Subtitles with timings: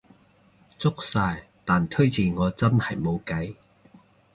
[0.79, 3.53] 足晒，但推遲我真係無計